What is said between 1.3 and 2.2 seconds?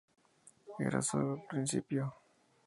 el principio.